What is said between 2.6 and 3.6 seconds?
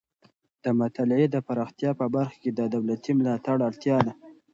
دولتي ملاتړ